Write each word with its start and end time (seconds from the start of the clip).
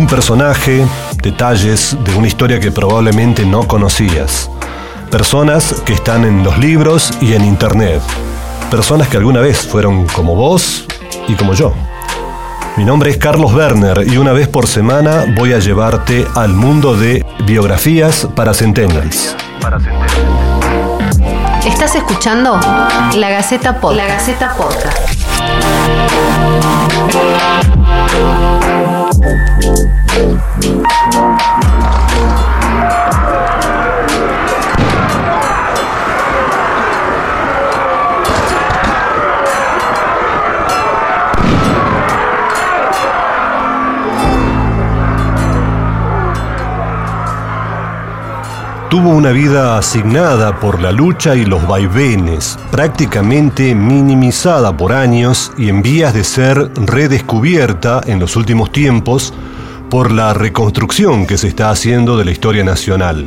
un 0.00 0.06
personaje, 0.06 0.86
detalles 1.22 1.94
de 2.02 2.14
una 2.14 2.26
historia 2.26 2.58
que 2.58 2.72
probablemente 2.72 3.44
no 3.44 3.68
conocías. 3.68 4.50
Personas 5.10 5.74
que 5.84 5.92
están 5.92 6.24
en 6.24 6.42
los 6.42 6.56
libros 6.56 7.12
y 7.20 7.34
en 7.34 7.44
internet. 7.44 8.00
Personas 8.70 9.08
que 9.08 9.18
alguna 9.18 9.40
vez 9.40 9.58
fueron 9.58 10.06
como 10.06 10.34
vos 10.34 10.86
y 11.28 11.34
como 11.34 11.52
yo. 11.52 11.74
Mi 12.78 12.84
nombre 12.86 13.10
es 13.10 13.18
Carlos 13.18 13.52
Werner 13.52 14.06
y 14.10 14.16
una 14.16 14.32
vez 14.32 14.48
por 14.48 14.66
semana 14.66 15.26
voy 15.36 15.52
a 15.52 15.58
llevarte 15.58 16.26
al 16.34 16.54
mundo 16.54 16.96
de 16.96 17.22
biografías 17.44 18.26
para 18.34 18.54
Centennials. 18.54 19.36
Estás 21.66 21.94
escuchando 21.94 22.58
La 23.16 23.28
Gaceta 23.28 23.78
Podcast. 23.78 24.08
La 24.08 24.14
Gaceta 24.14 24.54
Podcast. 24.56 25.10
Tuvo 48.90 49.10
una 49.10 49.30
vida 49.30 49.78
asignada 49.78 50.58
por 50.58 50.82
la 50.82 50.92
lucha 50.92 51.34
y 51.34 51.46
los 51.46 51.66
vaivenes, 51.66 52.58
prácticamente 52.70 53.74
minimizada 53.74 54.76
por 54.76 54.92
años 54.92 55.52
y 55.56 55.68
en 55.70 55.80
vías 55.80 56.12
de 56.12 56.24
ser 56.24 56.70
redescubierta 56.74 58.02
en 58.04 58.18
los 58.18 58.36
últimos 58.36 58.72
tiempos 58.72 59.32
por 59.90 60.12
la 60.12 60.32
reconstrucción 60.32 61.26
que 61.26 61.36
se 61.36 61.48
está 61.48 61.70
haciendo 61.70 62.16
de 62.16 62.24
la 62.24 62.30
historia 62.30 62.62
nacional. 62.64 63.26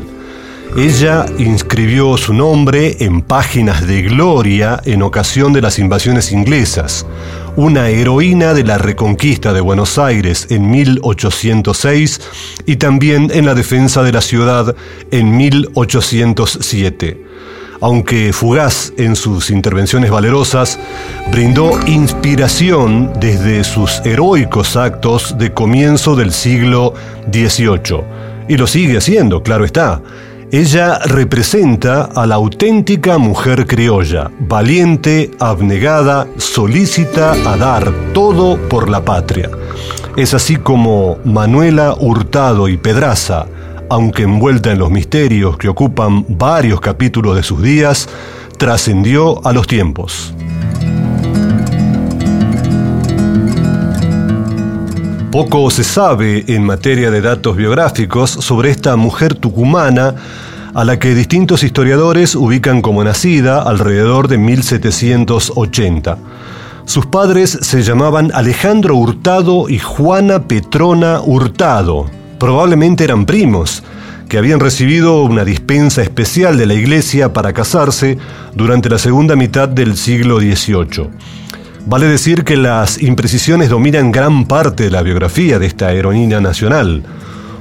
Ella 0.76 1.26
inscribió 1.38 2.18
su 2.18 2.34
nombre 2.34 2.98
en 3.00 3.22
páginas 3.22 3.86
de 3.86 4.02
gloria 4.02 4.82
en 4.86 5.04
ocasión 5.04 5.54
de 5.54 5.62
las 5.62 5.78
invasiones 5.78 6.32
inglesas, 6.32 7.06
una 7.56 7.90
heroína 7.90 8.56
de 8.56 8.64
la 8.64 8.80
reconquista 8.80 9.54
de 9.54 9.62
Buenos 9.62 10.00
Aires 10.00 10.48
en 10.50 10.72
1806 10.72 12.22
y 12.66 12.78
también 12.78 13.30
en 13.32 13.46
la 13.46 13.54
defensa 13.54 14.02
de 14.02 14.14
la 14.14 14.22
ciudad 14.22 14.76
en 15.12 15.38
1807. 15.38 17.33
Aunque 17.84 18.34
fugaz 18.34 18.94
en 18.98 19.16
sus 19.16 19.52
intervenciones 19.52 20.10
valerosas, 20.10 20.80
brindó 21.32 21.78
inspiración 21.86 23.12
desde 23.20 23.64
sus 23.64 24.02
heroicos 24.06 24.76
actos 24.76 25.38
de 25.38 25.54
comienzo 25.54 26.16
del 26.16 26.32
siglo 26.32 26.94
XVIII. 27.32 28.02
Y 28.48 28.58
lo 28.58 28.66
sigue 28.66 28.98
haciendo, 28.98 29.44
claro 29.44 29.66
está 29.66 30.02
ella 30.54 31.00
representa 31.00 32.04
a 32.04 32.28
la 32.28 32.36
auténtica 32.36 33.18
mujer 33.18 33.66
criolla, 33.66 34.30
valiente, 34.40 35.32
abnegada, 35.40 36.28
solícita 36.38 37.32
a 37.32 37.58
dar 37.58 37.92
todo 38.14 38.60
por 38.70 38.88
la 38.88 39.04
patria. 39.04 39.50
Es 40.16 40.36
así 40.36 40.58
como 40.58 41.18
Manuela 41.26 41.96
Hurtado 42.00 42.68
y 42.68 42.78
Pedraza, 42.78 43.48
aunque 43.94 44.24
envuelta 44.24 44.72
en 44.72 44.80
los 44.80 44.90
misterios 44.90 45.56
que 45.56 45.70
ocupan 45.70 46.26
varios 46.28 46.82
capítulos 46.82 47.36
de 47.36 47.44
sus 47.44 47.62
días, 47.62 48.10
trascendió 48.58 49.46
a 49.46 49.54
los 49.54 49.68
tiempos. 49.68 50.34
Poco 55.32 55.70
se 55.70 55.84
sabe 55.84 56.44
en 56.48 56.64
materia 56.64 57.12
de 57.12 57.22
datos 57.22 57.56
biográficos 57.56 58.32
sobre 58.32 58.72
esta 58.72 58.96
mujer 58.96 59.36
tucumana 59.36 60.16
a 60.74 60.84
la 60.84 60.98
que 60.98 61.14
distintos 61.14 61.62
historiadores 61.62 62.34
ubican 62.34 62.82
como 62.82 63.04
nacida 63.04 63.62
alrededor 63.62 64.28
de 64.28 64.40
1780. 64.40 66.18
Sus 66.86 67.06
padres 67.06 67.60
se 67.62 67.84
llamaban 67.84 68.32
Alejandro 68.34 68.96
Hurtado 68.96 69.70
y 69.70 69.78
Juana 69.78 70.48
Petrona 70.48 71.22
Hurtado. 71.22 72.23
Probablemente 72.40 73.04
eran 73.04 73.26
primos, 73.26 73.84
que 74.28 74.38
habían 74.38 74.60
recibido 74.60 75.22
una 75.22 75.46
dispensa 75.46 76.02
especial 76.02 76.58
de 76.58 76.66
la 76.66 76.74
iglesia 76.74 77.34
para 77.34 77.54
casarse 77.54 78.18
durante 78.56 78.90
la 78.90 78.98
segunda 78.98 79.36
mitad 79.36 79.70
del 79.70 79.96
siglo 79.96 80.40
XVIII. 80.40 81.10
Vale 81.86 82.08
decir 82.08 82.44
que 82.44 82.58
las 82.58 83.02
imprecisiones 83.02 83.70
dominan 83.70 84.12
gran 84.12 84.46
parte 84.46 84.86
de 84.86 84.92
la 84.92 85.02
biografía 85.02 85.60
de 85.60 85.68
esta 85.68 85.92
heroína 85.92 86.40
nacional. 86.40 87.04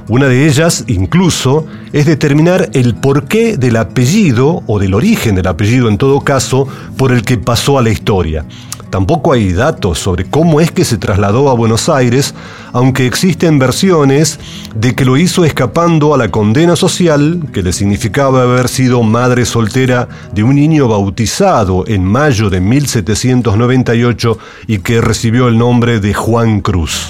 Una 0.07 0.27
de 0.27 0.47
ellas, 0.47 0.85
incluso, 0.87 1.67
es 1.91 2.05
determinar 2.05 2.69
el 2.73 2.95
porqué 2.95 3.57
del 3.57 3.75
apellido, 3.77 4.63
o 4.65 4.79
del 4.79 4.93
origen 4.93 5.35
del 5.35 5.47
apellido 5.47 5.89
en 5.89 5.97
todo 5.97 6.21
caso, 6.21 6.67
por 6.97 7.11
el 7.11 7.23
que 7.23 7.37
pasó 7.37 7.77
a 7.77 7.81
la 7.81 7.89
historia. 7.89 8.45
Tampoco 8.93 9.33
hay 9.33 9.53
datos 9.53 9.97
sobre 9.97 10.29
cómo 10.29 10.61
es 10.61 10.69
que 10.69 10.85
se 10.85 10.99
trasladó 10.99 11.49
a 11.49 11.55
Buenos 11.55 11.89
Aires, 11.89 12.35
aunque 12.73 13.07
existen 13.07 13.57
versiones 13.57 14.39
de 14.75 14.93
que 14.93 15.03
lo 15.03 15.17
hizo 15.17 15.45
escapando 15.45 16.13
a 16.13 16.17
la 16.19 16.29
condena 16.29 16.75
social 16.75 17.39
que 17.51 17.63
le 17.63 17.73
significaba 17.73 18.43
haber 18.43 18.67
sido 18.67 19.01
madre 19.01 19.45
soltera 19.45 20.07
de 20.31 20.43
un 20.43 20.53
niño 20.53 20.87
bautizado 20.87 21.85
en 21.87 22.05
mayo 22.05 22.51
de 22.51 22.61
1798 22.61 24.37
y 24.67 24.77
que 24.77 25.01
recibió 25.01 25.47
el 25.47 25.57
nombre 25.57 25.99
de 25.99 26.13
Juan 26.13 26.61
Cruz. 26.61 27.09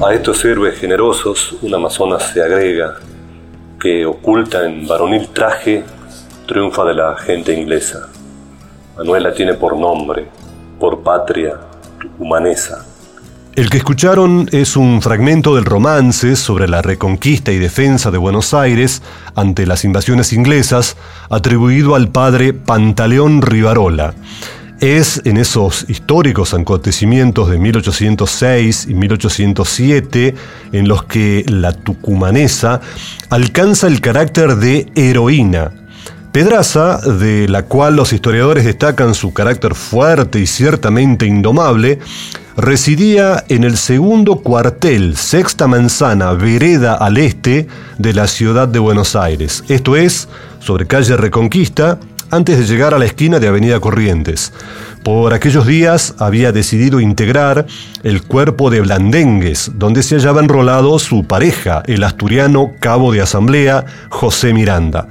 A 0.00 0.14
estos 0.14 0.44
héroes 0.44 0.78
generosos, 0.78 1.56
un 1.60 1.74
Amazonas 1.74 2.30
se 2.32 2.40
agrega 2.40 3.00
que 3.80 4.06
oculta 4.06 4.64
en 4.64 4.86
varonil 4.86 5.26
traje 5.30 5.82
triunfa 6.46 6.84
de 6.84 6.94
la 6.94 7.16
gente 7.16 7.52
inglesa. 7.52 8.11
Manuela 9.02 9.34
tiene 9.34 9.54
por 9.54 9.76
nombre, 9.76 10.28
por 10.78 11.02
patria, 11.02 11.58
humanesa. 12.20 12.86
El 13.56 13.68
que 13.68 13.78
escucharon 13.78 14.48
es 14.52 14.76
un 14.76 15.02
fragmento 15.02 15.56
del 15.56 15.64
romance 15.64 16.36
sobre 16.36 16.68
la 16.68 16.82
reconquista 16.82 17.50
y 17.50 17.58
defensa 17.58 18.12
de 18.12 18.18
Buenos 18.18 18.54
Aires 18.54 19.02
ante 19.34 19.66
las 19.66 19.84
invasiones 19.84 20.32
inglesas, 20.32 20.96
atribuido 21.30 21.96
al 21.96 22.10
padre 22.10 22.52
Pantaleón 22.52 23.42
Rivarola. 23.42 24.14
Es 24.78 25.20
en 25.24 25.36
esos 25.36 25.84
históricos 25.90 26.54
acontecimientos 26.54 27.50
de 27.50 27.58
1806 27.58 28.86
y 28.88 28.94
1807 28.94 30.34
en 30.70 30.86
los 30.86 31.02
que 31.02 31.44
la 31.48 31.72
tucumanesa 31.72 32.80
alcanza 33.30 33.88
el 33.88 34.00
carácter 34.00 34.54
de 34.56 34.92
heroína, 34.94 35.81
Pedraza, 36.32 36.96
de 36.96 37.46
la 37.46 37.64
cual 37.64 37.94
los 37.94 38.14
historiadores 38.14 38.64
destacan 38.64 39.14
su 39.14 39.34
carácter 39.34 39.74
fuerte 39.74 40.40
y 40.40 40.46
ciertamente 40.46 41.26
indomable, 41.26 41.98
residía 42.56 43.44
en 43.50 43.64
el 43.64 43.76
segundo 43.76 44.36
cuartel, 44.36 45.14
sexta 45.14 45.66
manzana, 45.66 46.32
vereda 46.32 46.94
al 46.94 47.18
este 47.18 47.68
de 47.98 48.14
la 48.14 48.26
ciudad 48.28 48.66
de 48.66 48.78
Buenos 48.78 49.14
Aires, 49.14 49.62
esto 49.68 49.94
es, 49.94 50.26
sobre 50.58 50.86
calle 50.86 51.18
Reconquista, 51.18 51.98
antes 52.30 52.58
de 52.58 52.64
llegar 52.64 52.94
a 52.94 52.98
la 52.98 53.04
esquina 53.04 53.38
de 53.38 53.48
Avenida 53.48 53.78
Corrientes. 53.78 54.54
Por 55.02 55.34
aquellos 55.34 55.66
días 55.66 56.14
había 56.16 56.50
decidido 56.50 56.98
integrar 56.98 57.66
el 58.04 58.22
cuerpo 58.22 58.70
de 58.70 58.80
Blandengues, 58.80 59.72
donde 59.74 60.02
se 60.02 60.14
hallaba 60.14 60.40
enrolado 60.40 60.98
su 60.98 61.26
pareja, 61.26 61.82
el 61.86 62.02
asturiano 62.02 62.72
cabo 62.80 63.12
de 63.12 63.20
asamblea 63.20 63.84
José 64.08 64.54
Miranda. 64.54 65.08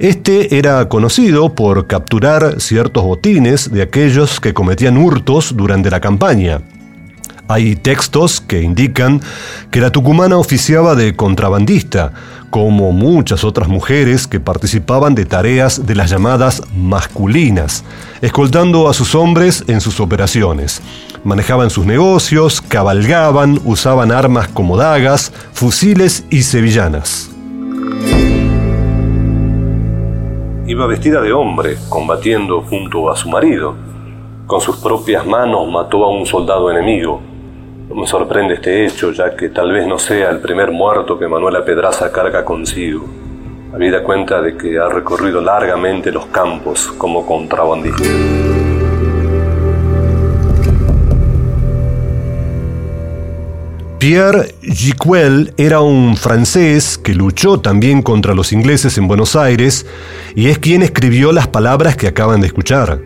Este 0.00 0.56
era 0.56 0.88
conocido 0.88 1.54
por 1.54 1.86
capturar 1.86 2.58
ciertos 2.58 3.04
botines 3.04 3.70
de 3.70 3.82
aquellos 3.82 4.40
que 4.40 4.54
cometían 4.54 4.96
hurtos 4.96 5.54
durante 5.54 5.90
la 5.90 6.00
campaña. 6.00 6.62
Hay 7.48 7.76
textos 7.76 8.40
que 8.40 8.62
indican 8.62 9.20
que 9.70 9.82
la 9.82 9.92
tucumana 9.92 10.38
oficiaba 10.38 10.94
de 10.94 11.14
contrabandista, 11.14 12.14
como 12.48 12.92
muchas 12.92 13.44
otras 13.44 13.68
mujeres 13.68 14.26
que 14.26 14.40
participaban 14.40 15.14
de 15.14 15.26
tareas 15.26 15.84
de 15.84 15.94
las 15.94 16.08
llamadas 16.08 16.62
masculinas, 16.74 17.84
escoltando 18.22 18.88
a 18.88 18.94
sus 18.94 19.14
hombres 19.14 19.64
en 19.66 19.82
sus 19.82 20.00
operaciones. 20.00 20.80
Manejaban 21.24 21.68
sus 21.68 21.84
negocios, 21.84 22.62
cabalgaban, 22.62 23.60
usaban 23.66 24.12
armas 24.12 24.48
como 24.48 24.78
dagas, 24.78 25.30
fusiles 25.52 26.24
y 26.30 26.40
sevillanas. 26.40 27.30
Iba 30.66 30.86
vestida 30.86 31.20
de 31.20 31.32
hombre, 31.32 31.76
combatiendo 31.88 32.60
junto 32.62 33.10
a 33.10 33.16
su 33.16 33.28
marido. 33.28 33.74
Con 34.46 34.60
sus 34.60 34.76
propias 34.76 35.26
manos 35.26 35.68
mató 35.68 36.04
a 36.04 36.10
un 36.10 36.26
soldado 36.26 36.70
enemigo. 36.70 37.20
No 37.88 37.94
me 37.96 38.06
sorprende 38.06 38.54
este 38.54 38.84
hecho, 38.84 39.10
ya 39.10 39.34
que 39.34 39.48
tal 39.48 39.72
vez 39.72 39.86
no 39.86 39.98
sea 39.98 40.30
el 40.30 40.40
primer 40.40 40.70
muerto 40.70 41.18
que 41.18 41.26
Manuela 41.26 41.64
Pedraza 41.64 42.12
carga 42.12 42.44
consigo. 42.44 43.04
Habida 43.74 44.02
cuenta 44.02 44.40
de 44.42 44.56
que 44.56 44.78
ha 44.78 44.88
recorrido 44.88 45.40
largamente 45.40 46.12
los 46.12 46.26
campos 46.26 46.88
como 46.98 47.24
contrabandista. 47.26 48.49
Pierre 54.00 54.54
Giquel 54.62 55.52
era 55.58 55.82
un 55.82 56.16
francés 56.16 56.96
que 56.96 57.14
luchó 57.14 57.60
también 57.60 58.00
contra 58.00 58.32
los 58.32 58.50
ingleses 58.50 58.96
en 58.96 59.06
Buenos 59.06 59.36
Aires 59.36 59.84
y 60.34 60.46
es 60.48 60.58
quien 60.58 60.80
escribió 60.80 61.32
las 61.32 61.48
palabras 61.48 61.96
que 61.96 62.06
acaban 62.06 62.40
de 62.40 62.46
escuchar. 62.46 63.02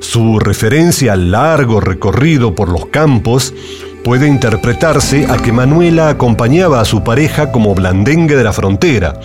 Su 0.00 0.40
referencia 0.40 1.12
al 1.12 1.30
largo 1.30 1.80
recorrido 1.80 2.56
por 2.56 2.68
los 2.68 2.86
campos 2.86 3.54
puede 4.02 4.26
interpretarse 4.26 5.26
a 5.30 5.36
que 5.36 5.52
Manuela 5.52 6.08
acompañaba 6.08 6.80
a 6.80 6.86
su 6.86 7.04
pareja 7.04 7.52
como 7.52 7.76
blandengue 7.76 8.34
de 8.34 8.42
la 8.42 8.52
frontera. 8.52 9.20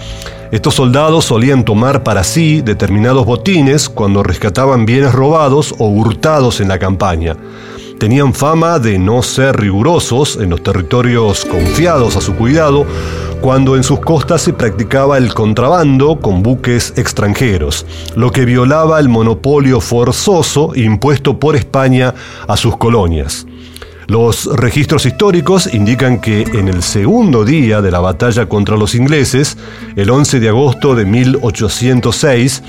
Estos 0.51 0.75
soldados 0.75 1.25
solían 1.25 1.65
tomar 1.65 2.03
para 2.03 2.23
sí 2.23 2.61
determinados 2.61 3.25
botines 3.25 3.89
cuando 3.89 4.21
rescataban 4.21 4.85
bienes 4.85 5.13
robados 5.13 5.73
o 5.79 5.87
hurtados 5.87 6.61
en 6.61 6.67
la 6.67 6.77
campaña. 6.77 7.35
Tenían 7.99 8.33
fama 8.33 8.77
de 8.77 8.99
no 8.99 9.23
ser 9.23 9.59
rigurosos 9.59 10.37
en 10.37 10.51
los 10.51 10.61
territorios 10.61 11.45
confiados 11.45 12.15
a 12.15 12.21
su 12.21 12.35
cuidado, 12.35 12.85
cuando 13.41 13.75
en 13.75 13.83
sus 13.83 13.99
costas 14.01 14.43
se 14.43 14.53
practicaba 14.53 15.17
el 15.17 15.33
contrabando 15.33 16.19
con 16.19 16.43
buques 16.43 16.93
extranjeros, 16.95 17.87
lo 18.15 18.31
que 18.31 18.45
violaba 18.45 18.99
el 18.99 19.09
monopolio 19.09 19.81
forzoso 19.81 20.73
impuesto 20.75 21.39
por 21.39 21.55
España 21.55 22.13
a 22.47 22.55
sus 22.55 22.77
colonias. 22.77 23.47
Los 24.07 24.45
registros 24.45 25.05
históricos 25.05 25.73
indican 25.73 26.21
que 26.21 26.43
en 26.43 26.69
el 26.69 26.81
segundo 26.81 27.43
día 27.43 27.81
de 27.81 27.91
la 27.91 27.99
batalla 27.99 28.47
contra 28.47 28.77
los 28.77 28.95
ingleses, 28.95 29.57
el 29.97 30.09
11 30.09 30.39
de 30.39 30.47
agosto 30.47 30.95
de 30.95 31.05
1806, 31.05 32.63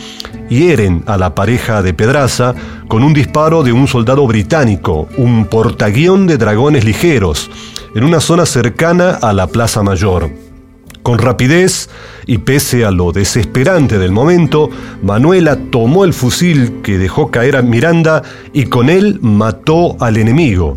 hieren 0.51 1.05
a 1.07 1.17
la 1.17 1.37
pareja 1.37 1.81
de 1.81 1.95
Pedraza 1.95 2.57
con 2.89 3.05
un 3.05 3.15
disparo 3.15 3.63
de 3.63 3.73
un 3.73 3.87
soldado 3.87 4.27
británico, 4.27 5.09
un 5.17 5.45
portaguión 5.45 6.27
de 6.27 6.39
dragones 6.39 6.85
ligeros, 6.85 7.49
en 7.95 8.03
una 8.03 8.19
zona 8.19 8.45
cercana 8.45 9.11
a 9.11 9.33
la 9.33 9.47
Plaza 9.47 9.85
Mayor. 9.85 10.48
Con 11.09 11.17
rapidez 11.17 11.89
y 12.27 12.37
pese 12.37 12.85
a 12.85 12.91
lo 12.91 13.13
desesperante 13.13 13.97
del 13.97 14.13
momento, 14.13 14.69
Manuela 15.03 15.57
tomó 15.71 16.05
el 16.05 16.13
fusil 16.13 16.83
que 16.83 16.99
dejó 16.99 17.31
caer 17.31 17.57
a 17.57 17.63
Miranda 17.63 18.23
y 18.53 18.67
con 18.67 18.91
él 18.91 19.19
mató 19.23 19.97
al 20.01 20.19
enemigo. 20.19 20.77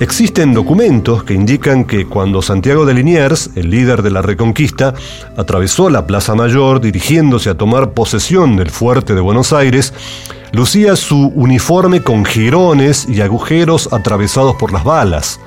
Existen 0.00 0.54
documentos 0.54 1.24
que 1.24 1.34
indican 1.34 1.84
que 1.84 2.06
cuando 2.06 2.40
Santiago 2.40 2.86
de 2.86 2.94
Liniers, 2.94 3.50
el 3.54 3.68
líder 3.68 4.00
de 4.00 4.12
la 4.12 4.22
Reconquista, 4.22 4.94
atravesó 5.36 5.90
la 5.90 6.06
Plaza 6.06 6.34
Mayor 6.34 6.80
dirigiéndose 6.80 7.50
a 7.50 7.58
tomar 7.58 7.92
posesión 7.92 8.56
del 8.56 8.70
fuerte 8.70 9.14
de 9.14 9.20
Buenos 9.20 9.52
Aires, 9.52 9.92
lucía 10.52 10.96
su 10.96 11.32
uniforme 11.34 12.00
con 12.00 12.24
jirones 12.24 13.06
y 13.10 13.20
agujeros 13.20 13.92
atravesados 13.92 14.56
por 14.56 14.72
las 14.72 14.84
balas. 14.84 15.38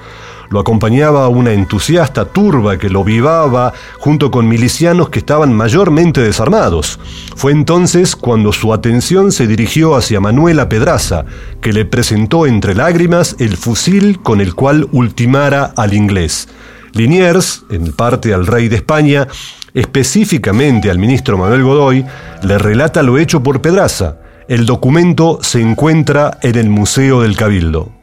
Lo 0.49 0.59
acompañaba 0.59 1.27
una 1.27 1.51
entusiasta 1.51 2.25
turba 2.25 2.77
que 2.77 2.89
lo 2.89 3.03
vivaba 3.03 3.73
junto 3.99 4.31
con 4.31 4.47
milicianos 4.47 5.09
que 5.09 5.19
estaban 5.19 5.53
mayormente 5.53 6.21
desarmados. 6.21 6.99
Fue 7.35 7.51
entonces 7.51 8.15
cuando 8.15 8.51
su 8.51 8.73
atención 8.73 9.31
se 9.31 9.45
dirigió 9.45 9.95
hacia 9.95 10.19
Manuela 10.19 10.67
Pedraza, 10.67 11.25
que 11.61 11.71
le 11.71 11.85
presentó 11.85 12.47
entre 12.47 12.73
lágrimas 12.73 13.35
el 13.39 13.57
fusil 13.57 14.21
con 14.21 14.41
el 14.41 14.55
cual 14.55 14.87
ultimara 14.91 15.71
al 15.75 15.93
inglés. 15.93 16.47
Liniers, 16.93 17.63
en 17.69 17.93
parte 17.93 18.33
al 18.33 18.47
rey 18.47 18.67
de 18.69 18.77
España, 18.77 19.27
específicamente 19.75 20.89
al 20.89 20.97
ministro 20.97 21.37
Manuel 21.37 21.63
Godoy, 21.63 22.05
le 22.41 22.57
relata 22.57 23.03
lo 23.03 23.19
hecho 23.19 23.43
por 23.43 23.61
Pedraza. 23.61 24.17
El 24.47 24.65
documento 24.65 25.37
se 25.43 25.61
encuentra 25.61 26.39
en 26.41 26.55
el 26.55 26.69
Museo 26.69 27.21
del 27.21 27.37
Cabildo. 27.37 27.98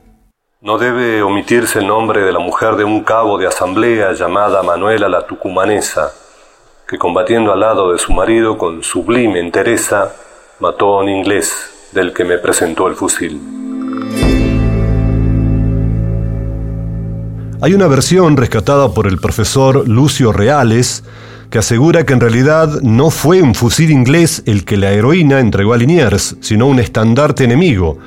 No 0.66 0.78
debe 0.78 1.22
omitirse 1.22 1.78
el 1.78 1.86
nombre 1.86 2.22
de 2.22 2.32
la 2.32 2.40
mujer 2.40 2.74
de 2.74 2.82
un 2.82 3.04
cabo 3.04 3.38
de 3.38 3.46
asamblea 3.46 4.12
llamada 4.14 4.64
Manuela 4.64 5.08
la 5.08 5.24
Tucumanesa, 5.24 6.12
que 6.88 6.98
combatiendo 6.98 7.52
al 7.52 7.60
lado 7.60 7.92
de 7.92 8.00
su 8.00 8.12
marido 8.12 8.58
con 8.58 8.82
sublime 8.82 9.38
entereza, 9.38 10.12
mató 10.58 10.98
a 10.98 11.04
un 11.04 11.08
inglés 11.08 11.52
del 11.92 12.12
que 12.12 12.24
me 12.24 12.38
presentó 12.38 12.88
el 12.88 12.96
fusil. 12.96 13.40
Hay 17.62 17.72
una 17.72 17.86
versión 17.86 18.36
rescatada 18.36 18.92
por 18.92 19.06
el 19.06 19.19
profesor 19.19 19.88
Lucio 19.88 20.32
Reales 20.32 21.04
que 21.48 21.58
asegura 21.58 22.04
que 22.04 22.12
en 22.12 22.20
realidad 22.20 22.80
no 22.82 23.10
fue 23.10 23.40
un 23.40 23.54
fusil 23.54 23.92
inglés 23.92 24.42
el 24.46 24.64
que 24.64 24.76
la 24.76 24.90
heroína 24.90 25.38
entregó 25.38 25.74
a 25.74 25.76
Liniers, 25.76 26.36
sino 26.40 26.66
un 26.66 26.80
estandarte 26.80 27.44
enemigo, 27.44 27.98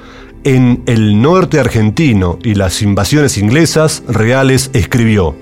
en 0.43 0.83
El 0.85 1.21
norte 1.21 1.59
argentino 1.59 2.39
y 2.43 2.55
las 2.55 2.81
invasiones 2.81 3.37
inglesas, 3.37 4.03
Reales 4.07 4.71
escribió, 4.73 5.35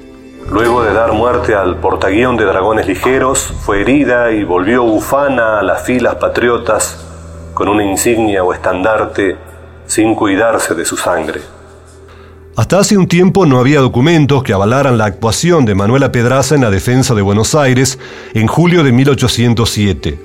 Luego 0.52 0.82
de 0.84 0.94
dar 0.94 1.12
muerte 1.12 1.56
al 1.56 1.76
portaguión 1.78 2.38
de 2.38 2.46
dragones 2.46 2.88
ligeros, 2.88 3.54
fue 3.66 3.82
herida 3.82 4.32
y 4.32 4.46
volvió 4.46 4.84
ufana 4.84 5.60
a 5.60 5.64
las 5.64 5.84
filas 5.84 6.16
patriotas 6.16 7.06
con 7.54 7.68
una 7.68 7.84
insignia 7.84 8.44
o 8.44 8.54
estandarte 8.54 9.36
sin 9.88 10.16
cuidarse 10.16 10.74
de 10.74 10.86
su 10.86 10.96
sangre. 10.96 11.42
Hasta 12.56 12.80
hace 12.80 12.98
un 12.98 13.08
tiempo 13.08 13.46
no 13.46 13.60
había 13.60 13.82
documentos 13.82 14.42
que 14.42 14.54
avalaran 14.54 14.98
la 14.98 15.06
actuación 15.06 15.66
de 15.66 15.76
Manuela 15.76 16.12
Pedraza 16.12 16.56
en 16.56 16.62
la 16.62 16.72
defensa 16.72 17.14
de 17.14 17.22
Buenos 17.22 17.54
Aires 17.54 18.00
en 18.34 18.48
julio 18.48 18.84
de 18.84 18.92
1807. 18.92 20.20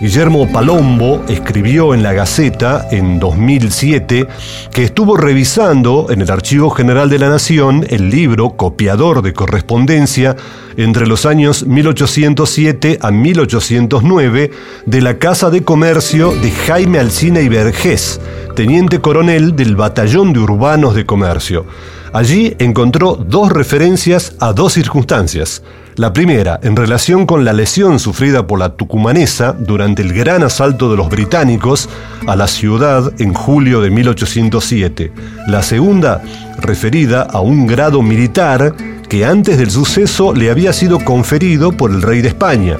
Guillermo 0.00 0.46
Palombo 0.52 1.24
escribió 1.28 1.92
en 1.92 2.04
la 2.04 2.12
Gaceta 2.12 2.86
en 2.92 3.18
2007 3.18 4.28
que 4.72 4.84
estuvo 4.84 5.16
revisando 5.16 6.06
en 6.10 6.22
el 6.22 6.30
Archivo 6.30 6.70
General 6.70 7.10
de 7.10 7.18
la 7.18 7.28
Nación 7.28 7.84
el 7.88 8.08
libro 8.08 8.50
copiador 8.50 9.22
de 9.22 9.32
correspondencia 9.32 10.36
entre 10.76 11.08
los 11.08 11.26
años 11.26 11.66
1807 11.66 13.00
a 13.02 13.10
1809 13.10 14.52
de 14.86 15.00
la 15.00 15.18
Casa 15.18 15.50
de 15.50 15.64
Comercio 15.64 16.32
de 16.32 16.52
Jaime 16.52 17.00
Alcina 17.00 17.40
y 17.40 17.48
Vergés, 17.48 18.20
teniente 18.54 19.00
coronel 19.00 19.56
del 19.56 19.74
Batallón 19.74 20.32
de 20.32 20.38
Urbanos 20.38 20.94
de 20.94 21.06
Comercio. 21.06 21.66
Allí 22.12 22.54
encontró 22.60 23.16
dos 23.16 23.50
referencias 23.50 24.34
a 24.38 24.52
dos 24.52 24.74
circunstancias. 24.74 25.62
La 25.98 26.12
primera, 26.12 26.60
en 26.62 26.76
relación 26.76 27.26
con 27.26 27.44
la 27.44 27.52
lesión 27.52 27.98
sufrida 27.98 28.46
por 28.46 28.60
la 28.60 28.76
tucumanesa 28.76 29.52
durante 29.52 30.00
el 30.00 30.12
gran 30.12 30.44
asalto 30.44 30.88
de 30.92 30.96
los 30.96 31.08
británicos 31.08 31.88
a 32.28 32.36
la 32.36 32.46
ciudad 32.46 33.12
en 33.18 33.34
julio 33.34 33.80
de 33.80 33.90
1807. 33.90 35.10
La 35.48 35.60
segunda, 35.64 36.22
referida 36.60 37.22
a 37.22 37.40
un 37.40 37.66
grado 37.66 38.00
militar 38.00 38.76
que 39.08 39.24
antes 39.24 39.58
del 39.58 39.72
suceso 39.72 40.32
le 40.32 40.52
había 40.52 40.72
sido 40.72 41.00
conferido 41.00 41.72
por 41.72 41.90
el 41.90 42.00
rey 42.00 42.22
de 42.22 42.28
España. 42.28 42.76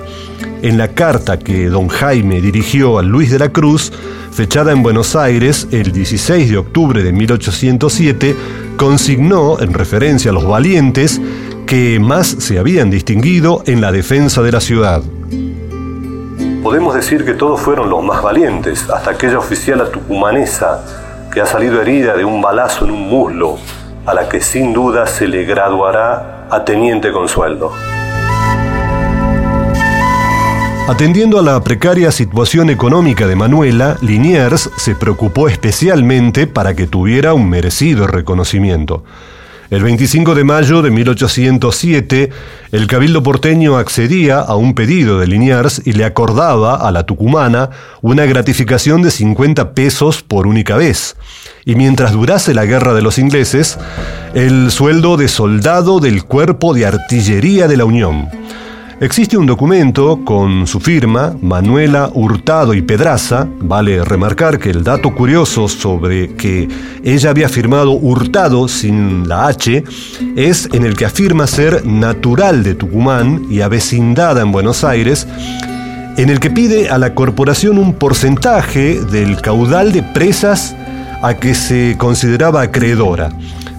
En 0.62 0.78
la 0.78 0.86
carta 0.86 1.40
que 1.40 1.68
don 1.68 1.88
Jaime 1.88 2.40
dirigió 2.40 3.00
a 3.00 3.02
Luis 3.02 3.32
de 3.32 3.40
la 3.40 3.48
Cruz, 3.48 3.92
fechada 4.30 4.70
en 4.70 4.84
Buenos 4.84 5.16
Aires 5.16 5.66
el 5.72 5.90
16 5.90 6.50
de 6.50 6.58
octubre 6.58 7.02
de 7.02 7.12
1807, 7.12 8.36
consignó, 8.76 9.60
en 9.60 9.74
referencia 9.74 10.30
a 10.30 10.34
los 10.34 10.46
valientes, 10.46 11.20
que 11.68 12.00
más 12.00 12.26
se 12.26 12.58
habían 12.58 12.88
distinguido 12.88 13.62
en 13.66 13.82
la 13.82 13.92
defensa 13.92 14.40
de 14.40 14.50
la 14.50 14.60
ciudad. 14.60 15.02
Podemos 16.62 16.94
decir 16.94 17.26
que 17.26 17.34
todos 17.34 17.60
fueron 17.60 17.90
los 17.90 18.02
más 18.02 18.22
valientes, 18.22 18.88
hasta 18.88 19.10
aquella 19.10 19.38
oficial 19.38 19.86
tucumanesa 19.90 20.82
que 21.30 21.42
ha 21.42 21.46
salido 21.46 21.82
herida 21.82 22.16
de 22.16 22.24
un 22.24 22.40
balazo 22.40 22.86
en 22.86 22.92
un 22.92 23.10
muslo, 23.10 23.58
a 24.06 24.14
la 24.14 24.30
que 24.30 24.40
sin 24.40 24.72
duda 24.72 25.06
se 25.06 25.28
le 25.28 25.44
graduará 25.44 26.48
a 26.50 26.64
teniente 26.64 27.12
con 27.12 27.28
sueldo. 27.28 27.70
Atendiendo 30.88 31.38
a 31.38 31.42
la 31.42 31.62
precaria 31.62 32.10
situación 32.10 32.70
económica 32.70 33.26
de 33.26 33.36
Manuela, 33.36 33.98
Liniers 34.00 34.70
se 34.78 34.94
preocupó 34.94 35.48
especialmente 35.48 36.46
para 36.46 36.74
que 36.74 36.86
tuviera 36.86 37.34
un 37.34 37.50
merecido 37.50 38.06
reconocimiento. 38.06 39.04
El 39.70 39.82
25 39.82 40.34
de 40.34 40.44
mayo 40.44 40.80
de 40.80 40.90
1807, 40.90 42.30
el 42.72 42.86
Cabildo 42.86 43.22
porteño 43.22 43.76
accedía 43.76 44.38
a 44.38 44.56
un 44.56 44.74
pedido 44.74 45.18
de 45.18 45.26
Liniers 45.26 45.82
y 45.84 45.92
le 45.92 46.06
acordaba 46.06 46.76
a 46.76 46.90
la 46.90 47.04
tucumana 47.04 47.68
una 48.00 48.24
gratificación 48.24 49.02
de 49.02 49.10
50 49.10 49.74
pesos 49.74 50.22
por 50.22 50.46
única 50.46 50.78
vez. 50.78 51.16
Y 51.66 51.74
mientras 51.74 52.12
durase 52.12 52.54
la 52.54 52.64
guerra 52.64 52.94
de 52.94 53.02
los 53.02 53.18
ingleses, 53.18 53.78
el 54.32 54.70
sueldo 54.70 55.18
de 55.18 55.28
soldado 55.28 56.00
del 56.00 56.24
Cuerpo 56.24 56.72
de 56.72 56.86
Artillería 56.86 57.68
de 57.68 57.76
la 57.76 57.84
Unión. 57.84 58.30
Existe 59.00 59.38
un 59.38 59.46
documento 59.46 60.24
con 60.24 60.66
su 60.66 60.80
firma, 60.80 61.36
Manuela 61.40 62.10
Hurtado 62.12 62.74
y 62.74 62.82
Pedraza. 62.82 63.46
Vale 63.60 64.04
remarcar 64.04 64.58
que 64.58 64.70
el 64.70 64.82
dato 64.82 65.14
curioso 65.14 65.68
sobre 65.68 66.34
que 66.34 66.68
ella 67.04 67.30
había 67.30 67.48
firmado 67.48 67.92
Hurtado 67.92 68.66
sin 68.66 69.28
la 69.28 69.46
H 69.46 69.84
es 70.34 70.68
en 70.72 70.84
el 70.84 70.96
que 70.96 71.04
afirma 71.04 71.46
ser 71.46 71.86
natural 71.86 72.64
de 72.64 72.74
Tucumán 72.74 73.46
y 73.48 73.60
avecindada 73.60 74.42
en 74.42 74.50
Buenos 74.50 74.82
Aires, 74.82 75.28
en 76.16 76.28
el 76.28 76.40
que 76.40 76.50
pide 76.50 76.90
a 76.90 76.98
la 76.98 77.14
corporación 77.14 77.78
un 77.78 77.92
porcentaje 77.92 79.00
del 79.00 79.40
caudal 79.40 79.92
de 79.92 80.02
presas 80.02 80.74
a 81.22 81.34
que 81.34 81.54
se 81.54 81.94
consideraba 81.98 82.62
acreedora. 82.62 83.30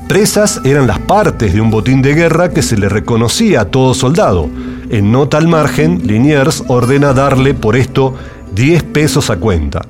Expresas 0.10 0.60
eran 0.64 0.88
las 0.88 0.98
partes 0.98 1.54
de 1.54 1.62
un 1.62 1.70
botín 1.70 2.02
de 2.02 2.16
guerra 2.16 2.50
que 2.50 2.64
se 2.64 2.78
le 2.78 2.90
reconocía 2.90 3.62
a 3.62 3.66
todo 3.66 3.94
soldado. 3.94 4.50
En 4.91 5.12
nota 5.12 5.38
al 5.38 5.48
margen, 5.48 6.08
Liniers 6.08 6.63
ordena 6.67 7.13
darle 7.13 7.53
por 7.53 7.75
esto 7.75 8.15
10 8.53 8.81
pesos 8.86 9.29
a 9.29 9.38
cuenta. 9.38 9.84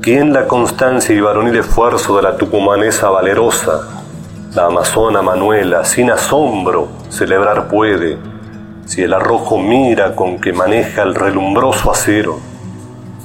¿Quién 0.00 0.32
la 0.32 0.48
constancia 0.48 1.14
y 1.14 1.20
varonil 1.20 1.56
esfuerzo 1.56 2.16
de 2.16 2.22
la 2.22 2.38
tucumanesa 2.38 3.10
valerosa, 3.10 3.82
la 4.54 4.64
amazona 4.64 5.20
Manuela, 5.20 5.84
sin 5.84 6.10
asombro 6.10 6.88
celebrar 7.10 7.68
puede, 7.68 8.16
si 8.86 9.02
el 9.02 9.12
arrojo 9.12 9.58
mira 9.58 10.16
con 10.16 10.40
que 10.40 10.54
maneja 10.54 11.02
el 11.02 11.14
relumbroso 11.14 11.90
acero? 11.90 12.38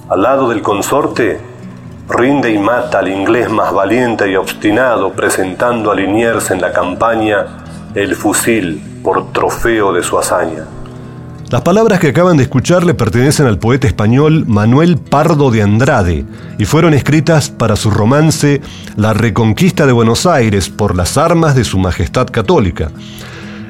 Al 0.09 0.21
lado 0.21 0.49
del 0.49 0.61
consorte, 0.61 1.39
rinde 2.09 2.51
y 2.51 2.57
mata 2.57 2.99
al 2.99 3.07
inglés 3.07 3.49
más 3.49 3.71
valiente 3.71 4.29
y 4.29 4.35
obstinado, 4.35 5.13
presentando 5.13 5.91
a 5.91 5.95
Liniers 5.95 6.51
en 6.51 6.59
la 6.59 6.73
campaña 6.73 7.63
el 7.95 8.15
fusil 8.15 8.81
por 9.01 9.31
trofeo 9.31 9.93
de 9.93 10.03
su 10.03 10.19
hazaña. 10.19 10.65
Las 11.49 11.61
palabras 11.61 11.99
que 11.99 12.09
acaban 12.09 12.37
de 12.37 12.43
escuchar 12.43 12.83
le 12.83 12.93
pertenecen 12.93 13.45
al 13.45 13.59
poeta 13.59 13.87
español 13.87 14.45
Manuel 14.47 14.97
Pardo 14.97 15.51
de 15.51 15.61
Andrade 15.61 16.25
y 16.57 16.65
fueron 16.65 16.93
escritas 16.93 17.49
para 17.49 17.75
su 17.75 17.91
romance 17.91 18.61
La 18.97 19.13
Reconquista 19.13 19.85
de 19.85 19.93
Buenos 19.93 20.25
Aires 20.25 20.69
por 20.69 20.95
las 20.95 21.17
armas 21.17 21.55
de 21.55 21.63
Su 21.63 21.77
Majestad 21.77 22.27
Católica. 22.27 22.91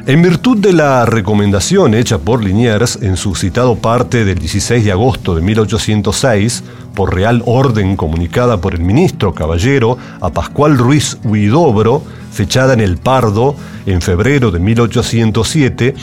En 0.07 0.21
virtud 0.21 0.57
de 0.57 0.71
la 0.71 1.05
recomendación 1.05 1.95
hecha 1.95 2.17
por 2.17 2.43
Liniers 2.43 2.99
en 3.01 3.17
su 3.17 3.35
citado 3.35 3.75
parte 3.75 4.23
del 4.23 4.37
16 4.37 4.85
de 4.85 4.91
agosto 4.91 5.35
de 5.35 5.41
1806, 5.41 6.63
por 6.95 7.13
real 7.13 7.43
orden 7.45 7.95
comunicada 7.95 8.61
por 8.61 8.73
el 8.73 8.81
ministro 8.81 9.33
Caballero 9.33 9.97
a 10.21 10.31
Pascual 10.31 10.77
Ruiz 10.77 11.17
Huidobro, 11.23 12.01
fechada 12.31 12.73
en 12.73 12.79
El 12.79 12.97
Pardo 12.97 13.55
en 13.85 14.01
febrero 14.01 14.49
de 14.49 14.59
1807, 14.59 15.93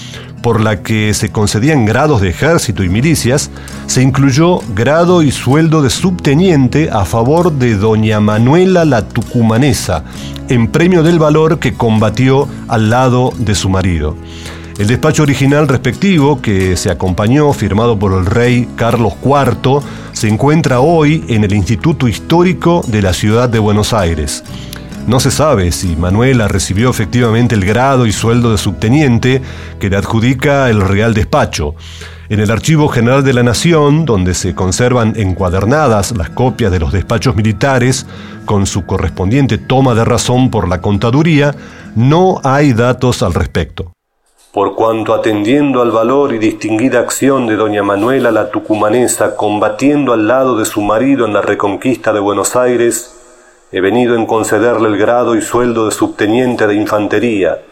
por 0.42 0.60
la 0.60 0.82
que 0.82 1.14
se 1.14 1.30
concedían 1.30 1.86
grados 1.86 2.20
de 2.20 2.28
ejército 2.28 2.82
y 2.82 2.88
milicias, 2.88 3.50
se 3.86 4.02
incluyó 4.02 4.58
grado 4.74 5.22
y 5.22 5.30
sueldo 5.30 5.82
de 5.82 5.90
subteniente 5.90 6.90
a 6.90 7.04
favor 7.04 7.52
de 7.52 7.76
doña 7.76 8.20
Manuela 8.20 8.84
la 8.84 9.08
Tucumanesa, 9.08 10.04
en 10.48 10.68
premio 10.68 11.02
del 11.02 11.18
valor 11.18 11.58
que 11.58 11.74
combatió 11.74 12.48
al 12.68 12.90
lado 12.90 13.32
de 13.38 13.54
su 13.54 13.68
marido. 13.68 14.16
El 14.78 14.86
despacho 14.88 15.22
original 15.22 15.68
respectivo, 15.68 16.40
que 16.40 16.76
se 16.76 16.90
acompañó, 16.90 17.52
firmado 17.52 17.98
por 17.98 18.14
el 18.14 18.26
rey 18.26 18.68
Carlos 18.74 19.12
IV, 19.22 19.80
se 20.12 20.28
encuentra 20.28 20.80
hoy 20.80 21.24
en 21.28 21.44
el 21.44 21.52
Instituto 21.52 22.08
Histórico 22.08 22.82
de 22.86 23.02
la 23.02 23.12
Ciudad 23.12 23.48
de 23.48 23.58
Buenos 23.58 23.92
Aires. 23.92 24.44
No 25.06 25.18
se 25.18 25.32
sabe 25.32 25.72
si 25.72 25.96
Manuela 25.96 26.46
recibió 26.46 26.90
efectivamente 26.90 27.56
el 27.56 27.64
grado 27.64 28.06
y 28.06 28.12
sueldo 28.12 28.52
de 28.52 28.58
subteniente 28.58 29.42
que 29.80 29.90
le 29.90 29.96
adjudica 29.96 30.70
el 30.70 30.80
Real 30.80 31.12
Despacho. 31.12 31.74
En 32.28 32.38
el 32.38 32.50
Archivo 32.50 32.88
General 32.88 33.24
de 33.24 33.32
la 33.32 33.42
Nación, 33.42 34.04
donde 34.04 34.32
se 34.34 34.54
conservan 34.54 35.14
encuadernadas 35.16 36.16
las 36.16 36.30
copias 36.30 36.70
de 36.70 36.78
los 36.78 36.92
despachos 36.92 37.34
militares 37.34 38.06
con 38.44 38.64
su 38.66 38.86
correspondiente 38.86 39.58
toma 39.58 39.94
de 39.94 40.04
razón 40.04 40.50
por 40.50 40.68
la 40.68 40.80
contaduría, 40.80 41.54
no 41.96 42.40
hay 42.44 42.72
datos 42.72 43.22
al 43.22 43.34
respecto. 43.34 43.92
Por 44.52 44.74
cuanto 44.74 45.14
atendiendo 45.14 45.80
al 45.80 45.92
valor 45.92 46.34
y 46.34 46.38
distinguida 46.38 47.00
acción 47.00 47.46
de 47.46 47.56
doña 47.56 47.82
Manuela 47.82 48.30
la 48.30 48.50
tucumanesa 48.50 49.34
combatiendo 49.34 50.12
al 50.12 50.28
lado 50.28 50.58
de 50.58 50.66
su 50.66 50.82
marido 50.82 51.24
en 51.24 51.32
la 51.32 51.40
reconquista 51.40 52.12
de 52.12 52.20
Buenos 52.20 52.54
Aires, 52.54 53.18
he 53.72 53.80
venido 53.80 54.14
en 54.14 54.26
concederle 54.26 54.88
el 54.88 54.98
grado 54.98 55.36
y 55.36 55.40
sueldo 55.40 55.86
de 55.86 55.92
subteniente 55.92 56.66
de 56.66 56.74
infantería. 56.74 57.62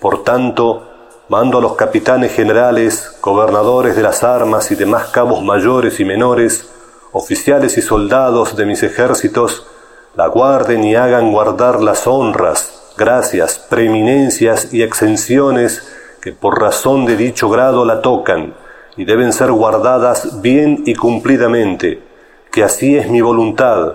Por 0.00 0.24
tanto, 0.24 0.88
mando 1.28 1.58
a 1.58 1.60
los 1.60 1.76
capitanes 1.76 2.34
generales, 2.34 3.14
gobernadores 3.20 3.94
de 3.94 4.02
las 4.02 4.24
armas 4.24 4.70
y 4.70 4.74
demás 4.74 5.08
cabos 5.08 5.42
mayores 5.42 6.00
y 6.00 6.06
menores, 6.06 6.72
oficiales 7.12 7.76
y 7.76 7.82
soldados 7.82 8.56
de 8.56 8.64
mis 8.64 8.82
ejércitos, 8.82 9.66
la 10.16 10.28
guarden 10.28 10.82
y 10.82 10.94
hagan 10.94 11.30
guardar 11.30 11.82
las 11.82 12.06
honras, 12.06 12.94
gracias, 12.96 13.58
preeminencias 13.58 14.72
y 14.72 14.80
exenciones 14.80 15.98
que 16.22 16.32
por 16.32 16.60
razón 16.60 17.04
de 17.04 17.16
dicho 17.16 17.50
grado 17.50 17.84
la 17.84 18.00
tocan, 18.00 18.54
y 18.96 19.04
deben 19.04 19.32
ser 19.32 19.50
guardadas 19.50 20.40
bien 20.40 20.84
y 20.86 20.94
cumplidamente, 20.94 22.00
que 22.52 22.62
así 22.62 22.96
es 22.96 23.10
mi 23.10 23.20
voluntad, 23.20 23.94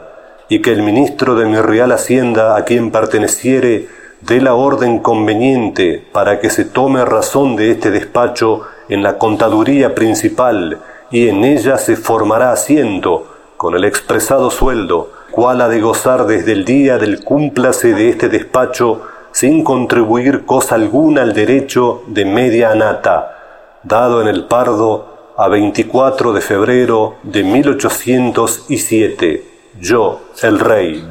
y 0.50 0.62
que 0.62 0.74
el 0.74 0.82
ministro 0.82 1.36
de 1.36 1.46
mi 1.46 1.56
real 1.56 1.94
hacienda 1.94 2.58
a 2.58 2.66
quien 2.66 2.92
perteneciere 2.92 3.88
dé 4.20 4.42
la 4.42 4.56
orden 4.56 5.00
conveniente 5.00 6.06
para 6.12 6.40
que 6.40 6.50
se 6.50 6.66
tome 6.66 7.06
razón 7.06 7.56
de 7.56 7.72
este 7.72 7.92
despacho 7.92 8.64
en 8.90 9.04
la 9.04 9.18
contaduría 9.18 9.96
principal 9.96 10.80
y 11.12 11.30
en 11.30 11.46
ella 11.46 11.78
se 11.78 11.96
formará 11.96 12.52
asiento 12.52 13.28
con 13.56 13.76
el 13.76 13.86
expresado 13.86 14.52
sueldo, 14.52 15.12
cual 15.32 15.62
ha 15.62 15.70
de 15.70 15.80
gozar 15.80 16.26
desde 16.26 16.52
el 16.52 16.66
día 16.66 16.98
del 16.98 17.24
cúmplase 17.24 17.94
de 17.94 18.10
este 18.10 18.28
despacho 18.28 19.02
sin 19.32 19.64
contribuir 19.64 20.46
cosa 20.46 20.76
alguna 20.76 21.22
al 21.22 21.34
derecho 21.34 22.04
de 22.08 22.26
media 22.26 22.72
anata, 22.72 23.80
dado 23.84 24.22
en 24.22 24.28
el 24.28 24.46
Pardo 24.46 25.34
a 25.38 25.48
24 25.48 26.34
de 26.34 26.42
febrero 26.42 27.16
de 27.24 27.44
1807 27.44 29.58
yo, 29.80 30.22
el 30.42 30.60
rey. 30.60 31.04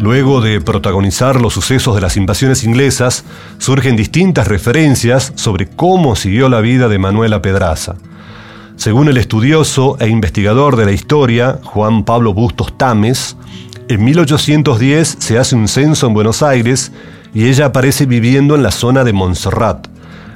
Luego 0.00 0.40
de 0.40 0.60
protagonizar 0.60 1.40
los 1.40 1.54
sucesos 1.54 1.94
de 1.94 2.00
las 2.00 2.16
invasiones 2.16 2.64
inglesas, 2.64 3.24
surgen 3.58 3.96
distintas 3.96 4.48
referencias 4.48 5.32
sobre 5.36 5.68
cómo 5.68 6.16
siguió 6.16 6.48
la 6.48 6.60
vida 6.60 6.88
de 6.88 6.98
Manuela 6.98 7.42
Pedraza. 7.42 7.96
Según 8.76 9.08
el 9.08 9.16
estudioso 9.16 9.96
e 10.00 10.08
investigador 10.08 10.76
de 10.76 10.86
la 10.86 10.92
historia, 10.92 11.60
Juan 11.64 12.04
Pablo 12.04 12.34
Bustos 12.34 12.76
Tames, 12.76 13.36
en 13.88 14.04
1810 14.04 15.16
se 15.18 15.38
hace 15.38 15.54
un 15.54 15.68
censo 15.68 16.06
en 16.06 16.14
Buenos 16.14 16.42
Aires 16.42 16.92
y 17.34 17.46
ella 17.46 17.66
aparece 17.66 18.06
viviendo 18.06 18.54
en 18.54 18.62
la 18.62 18.70
zona 18.70 19.04
de 19.04 19.12
Montserrat 19.12 19.88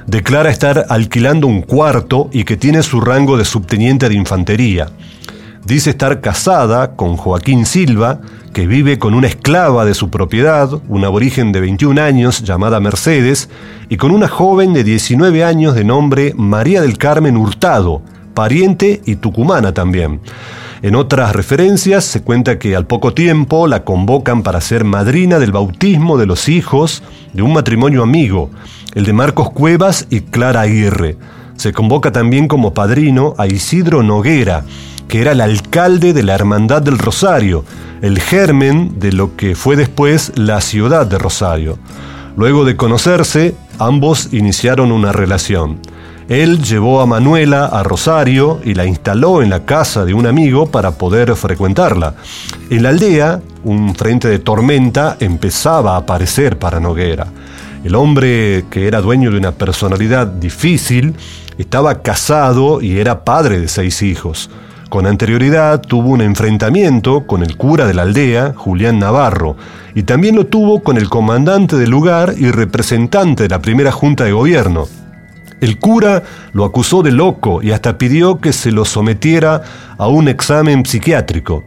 declara 0.07 0.49
estar 0.49 0.85
alquilando 0.89 1.47
un 1.47 1.61
cuarto 1.61 2.29
y 2.31 2.43
que 2.43 2.57
tiene 2.57 2.83
su 2.83 3.01
rango 3.01 3.37
de 3.37 3.45
subteniente 3.45 4.09
de 4.09 4.15
infantería. 4.15 4.89
Dice 5.65 5.91
estar 5.91 6.21
casada 6.21 6.95
con 6.95 7.17
Joaquín 7.17 7.65
Silva, 7.65 8.19
que 8.51 8.67
vive 8.67 8.97
con 8.97 9.13
una 9.13 9.27
esclava 9.27 9.85
de 9.85 9.93
su 9.93 10.09
propiedad, 10.09 10.69
un 10.87 11.05
aborigen 11.05 11.51
de 11.51 11.61
21 11.61 12.01
años 12.01 12.43
llamada 12.43 12.79
Mercedes, 12.79 13.49
y 13.87 13.97
con 13.97 14.11
una 14.11 14.27
joven 14.27 14.73
de 14.73 14.83
19 14.83 15.43
años 15.43 15.75
de 15.75 15.83
nombre 15.83 16.33
María 16.35 16.81
del 16.81 16.97
Carmen 16.97 17.37
Hurtado, 17.37 18.01
pariente 18.33 19.01
y 19.05 19.15
tucumana 19.17 19.73
también. 19.73 20.19
En 20.83 20.95
otras 20.95 21.35
referencias 21.35 22.03
se 22.05 22.23
cuenta 22.23 22.57
que 22.57 22.75
al 22.75 22.87
poco 22.87 23.13
tiempo 23.13 23.67
la 23.67 23.83
convocan 23.83 24.41
para 24.41 24.61
ser 24.61 24.83
madrina 24.83 25.37
del 25.37 25.51
bautismo 25.51 26.17
de 26.17 26.25
los 26.25 26.49
hijos 26.49 27.03
de 27.33 27.43
un 27.43 27.53
matrimonio 27.53 28.01
amigo, 28.01 28.49
el 28.95 29.05
de 29.05 29.13
Marcos 29.13 29.51
Cuevas 29.51 30.07
y 30.09 30.21
Clara 30.21 30.61
Aguirre. 30.61 31.17
Se 31.55 31.71
convoca 31.71 32.11
también 32.11 32.47
como 32.47 32.73
padrino 32.73 33.35
a 33.37 33.45
Isidro 33.45 34.01
Noguera, 34.01 34.65
que 35.07 35.21
era 35.21 35.33
el 35.33 35.41
alcalde 35.41 36.13
de 36.13 36.23
la 36.23 36.33
Hermandad 36.33 36.81
del 36.81 36.97
Rosario, 36.97 37.63
el 38.01 38.19
germen 38.19 38.99
de 38.99 39.11
lo 39.11 39.35
que 39.35 39.53
fue 39.53 39.75
después 39.75 40.31
la 40.35 40.61
ciudad 40.61 41.05
de 41.05 41.19
Rosario. 41.19 41.77
Luego 42.35 42.65
de 42.65 42.75
conocerse, 42.75 43.53
ambos 43.77 44.33
iniciaron 44.33 44.91
una 44.91 45.11
relación. 45.11 45.77
Él 46.31 46.63
llevó 46.63 47.01
a 47.01 47.05
Manuela 47.05 47.65
a 47.65 47.83
Rosario 47.83 48.61
y 48.63 48.73
la 48.73 48.85
instaló 48.85 49.43
en 49.43 49.49
la 49.49 49.65
casa 49.65 50.05
de 50.05 50.13
un 50.13 50.25
amigo 50.25 50.65
para 50.65 50.91
poder 50.91 51.35
frecuentarla. 51.35 52.13
En 52.69 52.83
la 52.83 52.89
aldea, 52.89 53.41
un 53.65 53.93
frente 53.95 54.29
de 54.29 54.39
tormenta 54.39 55.17
empezaba 55.19 55.95
a 55.95 55.97
aparecer 55.97 56.57
para 56.57 56.79
Noguera. 56.79 57.27
El 57.83 57.95
hombre, 57.95 58.63
que 58.69 58.87
era 58.87 59.01
dueño 59.01 59.29
de 59.29 59.39
una 59.39 59.51
personalidad 59.51 60.25
difícil, 60.25 61.15
estaba 61.57 62.01
casado 62.01 62.81
y 62.81 62.97
era 62.97 63.25
padre 63.25 63.59
de 63.59 63.67
seis 63.67 64.01
hijos. 64.01 64.49
Con 64.87 65.07
anterioridad 65.07 65.81
tuvo 65.81 66.11
un 66.11 66.21
enfrentamiento 66.21 67.27
con 67.27 67.43
el 67.43 67.57
cura 67.57 67.87
de 67.87 67.93
la 67.93 68.03
aldea, 68.03 68.53
Julián 68.55 68.99
Navarro, 68.99 69.57
y 69.95 70.03
también 70.03 70.37
lo 70.37 70.45
tuvo 70.45 70.81
con 70.81 70.95
el 70.95 71.09
comandante 71.09 71.75
del 71.75 71.89
lugar 71.89 72.35
y 72.37 72.51
representante 72.51 73.43
de 73.43 73.49
la 73.49 73.59
primera 73.59 73.91
junta 73.91 74.23
de 74.23 74.31
gobierno, 74.31 74.87
el 75.61 75.77
cura 75.77 76.23
lo 76.53 76.65
acusó 76.65 77.03
de 77.03 77.11
loco 77.11 77.61
y 77.63 77.71
hasta 77.71 77.97
pidió 77.97 78.39
que 78.39 78.51
se 78.51 78.71
lo 78.71 78.83
sometiera 78.83 79.61
a 79.97 80.07
un 80.07 80.27
examen 80.27 80.85
psiquiátrico. 80.85 81.63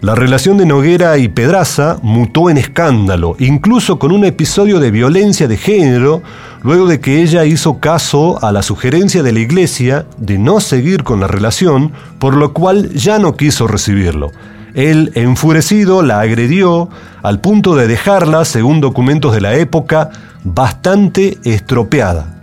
La 0.00 0.14
relación 0.14 0.58
de 0.58 0.66
Noguera 0.66 1.16
y 1.18 1.28
Pedraza 1.28 1.98
mutó 2.02 2.50
en 2.50 2.58
escándalo, 2.58 3.34
incluso 3.38 3.98
con 3.98 4.12
un 4.12 4.24
episodio 4.24 4.78
de 4.78 4.90
violencia 4.90 5.48
de 5.48 5.56
género, 5.56 6.22
luego 6.62 6.86
de 6.86 7.00
que 7.00 7.22
ella 7.22 7.44
hizo 7.44 7.78
caso 7.80 8.42
a 8.44 8.52
la 8.52 8.62
sugerencia 8.62 9.22
de 9.22 9.32
la 9.32 9.40
iglesia 9.40 10.06
de 10.18 10.38
no 10.38 10.60
seguir 10.60 11.02
con 11.02 11.20
la 11.20 11.26
relación, 11.26 11.92
por 12.18 12.36
lo 12.36 12.52
cual 12.52 12.92
ya 12.92 13.18
no 13.18 13.36
quiso 13.36 13.66
recibirlo. 13.66 14.32
Él, 14.74 15.12
enfurecido, 15.14 16.02
la 16.02 16.20
agredió 16.20 16.90
al 17.22 17.40
punto 17.40 17.74
de 17.74 17.86
dejarla, 17.86 18.44
según 18.44 18.82
documentos 18.82 19.32
de 19.32 19.40
la 19.40 19.54
época, 19.54 20.10
bastante 20.44 21.38
estropeada. 21.44 22.35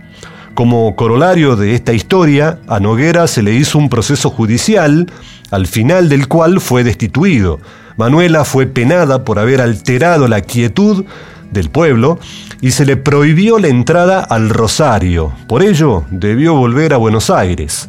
Como 0.54 0.94
corolario 0.94 1.56
de 1.56 1.74
esta 1.74 1.92
historia, 1.92 2.60
a 2.68 2.78
Noguera 2.78 3.26
se 3.26 3.42
le 3.42 3.54
hizo 3.54 3.76
un 3.76 3.88
proceso 3.88 4.30
judicial, 4.30 5.10
al 5.50 5.66
final 5.66 6.08
del 6.08 6.28
cual 6.28 6.60
fue 6.60 6.84
destituido. 6.84 7.58
Manuela 7.96 8.44
fue 8.44 8.66
penada 8.66 9.24
por 9.24 9.40
haber 9.40 9.60
alterado 9.60 10.28
la 10.28 10.42
quietud 10.42 11.04
del 11.50 11.70
pueblo 11.70 12.20
y 12.60 12.70
se 12.70 12.86
le 12.86 12.96
prohibió 12.96 13.58
la 13.58 13.66
entrada 13.66 14.20
al 14.20 14.48
Rosario. 14.48 15.32
Por 15.48 15.64
ello, 15.64 16.04
debió 16.10 16.54
volver 16.54 16.94
a 16.94 16.98
Buenos 16.98 17.30
Aires. 17.30 17.88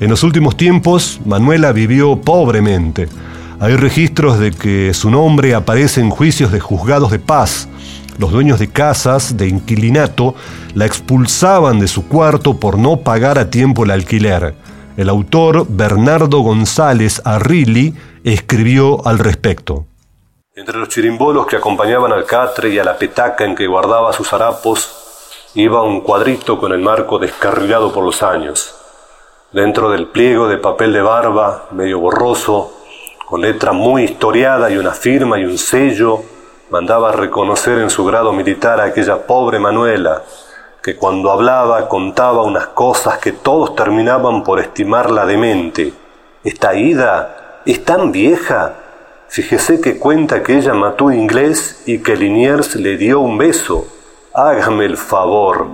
En 0.00 0.08
los 0.08 0.22
últimos 0.22 0.56
tiempos, 0.56 1.20
Manuela 1.26 1.72
vivió 1.72 2.18
pobremente. 2.18 3.08
Hay 3.60 3.76
registros 3.76 4.38
de 4.38 4.52
que 4.52 4.94
su 4.94 5.10
nombre 5.10 5.54
aparece 5.54 6.00
en 6.00 6.08
juicios 6.08 6.50
de 6.50 6.60
juzgados 6.60 7.10
de 7.10 7.18
paz. 7.18 7.68
Los 8.20 8.32
dueños 8.32 8.58
de 8.58 8.70
casas 8.70 9.38
de 9.38 9.48
inquilinato 9.48 10.34
la 10.74 10.84
expulsaban 10.84 11.80
de 11.80 11.88
su 11.88 12.06
cuarto 12.06 12.60
por 12.60 12.76
no 12.76 12.98
pagar 12.98 13.38
a 13.38 13.48
tiempo 13.48 13.84
el 13.84 13.90
alquiler. 13.90 14.54
El 14.98 15.08
autor 15.08 15.64
Bernardo 15.66 16.40
González 16.40 17.22
Arrilli 17.24 17.94
escribió 18.22 19.00
al 19.06 19.18
respecto. 19.18 19.86
Entre 20.54 20.76
los 20.76 20.90
chirimbolos 20.90 21.46
que 21.46 21.56
acompañaban 21.56 22.12
al 22.12 22.26
catre 22.26 22.68
y 22.68 22.78
a 22.78 22.84
la 22.84 22.98
petaca 22.98 23.46
en 23.46 23.54
que 23.54 23.66
guardaba 23.66 24.12
sus 24.12 24.30
harapos, 24.34 25.48
iba 25.54 25.82
un 25.82 26.02
cuadrito 26.02 26.58
con 26.58 26.72
el 26.72 26.80
marco 26.80 27.18
descarrilado 27.18 27.90
por 27.90 28.04
los 28.04 28.22
años. 28.22 28.74
Dentro 29.50 29.88
del 29.88 30.08
pliego 30.08 30.46
de 30.46 30.58
papel 30.58 30.92
de 30.92 31.00
barba, 31.00 31.68
medio 31.70 31.98
borroso, 32.00 32.70
con 33.24 33.40
letra 33.40 33.72
muy 33.72 34.04
historiada 34.04 34.70
y 34.70 34.76
una 34.76 34.92
firma 34.92 35.40
y 35.40 35.46
un 35.46 35.56
sello, 35.56 36.20
mandaba 36.70 37.12
reconocer 37.12 37.78
en 37.78 37.90
su 37.90 38.04
grado 38.04 38.32
militar 38.32 38.80
a 38.80 38.84
aquella 38.84 39.26
pobre 39.26 39.58
Manuela, 39.58 40.22
que 40.82 40.96
cuando 40.96 41.30
hablaba 41.30 41.88
contaba 41.88 42.42
unas 42.42 42.68
cosas 42.68 43.18
que 43.18 43.32
todos 43.32 43.74
terminaban 43.74 44.44
por 44.44 44.60
estimarla 44.60 45.26
demente. 45.26 45.92
Esta 46.44 46.74
ida 46.74 47.60
es 47.66 47.84
tan 47.84 48.12
vieja. 48.12 48.74
Fíjese 49.28 49.80
que 49.80 49.98
cuenta 49.98 50.42
que 50.42 50.58
ella 50.58 50.72
mató 50.72 51.10
inglés 51.10 51.82
y 51.86 51.98
que 51.98 52.16
Liniers 52.16 52.76
le 52.76 52.96
dio 52.96 53.20
un 53.20 53.36
beso. 53.36 53.86
Hágame 54.32 54.86
el 54.86 54.96
favor. 54.96 55.66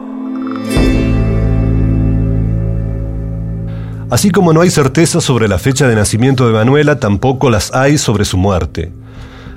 Así 4.11 4.31
como 4.31 4.53
no 4.53 4.61
hay 4.61 4.71
certeza 4.71 5.21
sobre 5.21 5.49
la 5.49 5.59
fecha 5.59 5.89
de 5.89 5.95
nacimiento 5.95 6.47
de 6.47 6.53
Manuela, 6.53 7.01
tampoco 7.01 7.51
las 7.51 7.75
hay 7.75 7.99
sobre 7.99 8.25
su 8.25 8.37
muerte. 8.37 8.93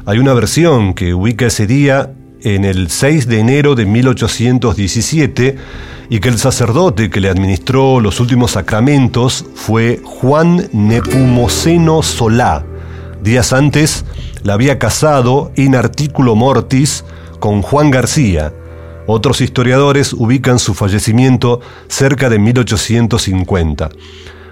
Hay 0.09 0.17
una 0.17 0.33
versión 0.33 0.95
que 0.95 1.13
ubica 1.13 1.45
ese 1.45 1.67
día 1.67 2.15
en 2.41 2.65
el 2.65 2.89
6 2.89 3.27
de 3.27 3.41
enero 3.41 3.75
de 3.75 3.85
1817 3.85 5.55
y 6.09 6.19
que 6.19 6.29
el 6.29 6.39
sacerdote 6.39 7.11
que 7.11 7.19
le 7.19 7.29
administró 7.29 7.99
los 7.99 8.19
últimos 8.19 8.53
sacramentos 8.53 9.45
fue 9.53 10.01
Juan 10.03 10.67
Nepumoceno 10.73 12.01
Solá. 12.01 12.65
Días 13.21 13.53
antes 13.53 14.03
la 14.41 14.53
había 14.53 14.79
casado 14.79 15.51
in 15.55 15.75
articulo 15.75 16.33
mortis 16.33 17.05
con 17.39 17.61
Juan 17.61 17.91
García. 17.91 18.51
Otros 19.05 19.41
historiadores 19.41 20.13
ubican 20.13 20.57
su 20.57 20.73
fallecimiento 20.73 21.61
cerca 21.87 22.29
de 22.29 22.39
1850. 22.39 23.89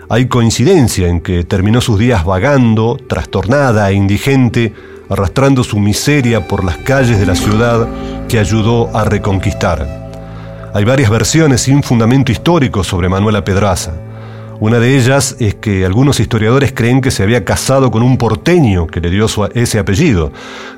Hay 0.07 0.27
coincidencia 0.27 1.07
en 1.07 1.19
que 1.19 1.43
terminó 1.43 1.81
sus 1.81 1.97
días 1.97 2.25
vagando, 2.25 2.95
trastornada 3.09 3.89
e 3.89 3.95
indigente, 3.95 4.75
arrastrando 5.09 5.63
su 5.63 5.79
miseria 5.79 6.47
por 6.47 6.63
las 6.63 6.77
calles 6.77 7.19
de 7.19 7.25
la 7.25 7.35
ciudad 7.35 7.87
que 8.27 8.39
ayudó 8.39 8.95
a 8.95 9.03
reconquistar. 9.05 10.07
Hay 10.73 10.83
varias 10.83 11.09
versiones 11.09 11.61
sin 11.61 11.81
fundamento 11.83 12.31
histórico 12.31 12.83
sobre 12.83 13.09
Manuela 13.09 13.43
Pedraza. 13.43 13.93
Una 14.59 14.79
de 14.79 14.97
ellas 14.97 15.35
es 15.39 15.53
que 15.53 15.85
algunos 15.85 16.19
historiadores 16.19 16.73
creen 16.73 16.99
que 16.99 17.11
se 17.11 17.21
había 17.21 17.45
casado 17.45 17.91
con 17.91 18.01
un 18.01 18.17
porteño 18.17 18.87
que 18.87 18.99
le 18.99 19.11
dio 19.11 19.27
ese 19.53 19.77
apellido. 19.77 20.31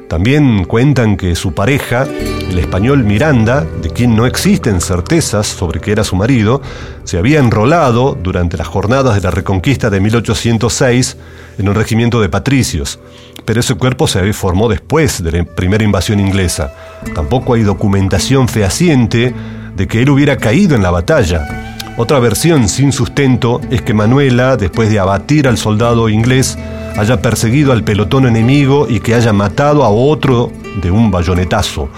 También 0.09 0.65
cuentan 0.65 1.15
que 1.15 1.33
su 1.35 1.53
pareja, 1.53 2.03
el 2.03 2.59
español 2.59 3.05
Miranda, 3.05 3.65
de 3.81 3.89
quien 3.89 4.17
no 4.17 4.25
existen 4.25 4.81
certezas 4.81 5.47
sobre 5.47 5.79
que 5.79 5.93
era 5.93 6.03
su 6.03 6.17
marido, 6.17 6.61
se 7.05 7.17
había 7.17 7.39
enrolado 7.39 8.17
durante 8.21 8.57
las 8.57 8.67
jornadas 8.67 9.15
de 9.15 9.21
la 9.21 9.31
Reconquista 9.31 9.89
de 9.89 10.01
1806 10.01 11.15
en 11.57 11.69
un 11.69 11.75
regimiento 11.75 12.19
de 12.19 12.27
patricios, 12.27 12.99
pero 13.45 13.61
ese 13.61 13.75
cuerpo 13.75 14.07
se 14.07 14.33
formó 14.33 14.67
después 14.67 15.23
de 15.23 15.31
la 15.31 15.45
primera 15.45 15.85
invasión 15.85 16.19
inglesa. 16.19 16.73
Tampoco 17.15 17.53
hay 17.53 17.63
documentación 17.63 18.49
fehaciente 18.49 19.33
de 19.73 19.87
que 19.87 20.01
él 20.01 20.09
hubiera 20.09 20.35
caído 20.35 20.75
en 20.75 20.83
la 20.83 20.91
batalla. 20.91 21.68
Otra 22.01 22.17
versión 22.19 22.69
sin 22.69 22.93
sustento 22.93 23.59
es 23.69 23.81
que 23.81 23.93
Manuela, 23.93 24.55
después 24.55 24.89
de 24.89 24.99
abatir 24.99 25.49
al 25.49 25.57
soldado 25.57 26.07
inglés, 26.07 26.57
haya 26.95 27.21
perseguido 27.21 27.73
al 27.73 27.83
pelotón 27.83 28.25
enemigo 28.25 28.88
y 28.89 29.01
que 29.01 29.15
haya 29.15 29.33
matado 29.33 29.83
a 29.83 29.89
otro 29.89 30.49
de 30.81 30.91
un 30.91 31.12
bayonetazo. 31.12 31.89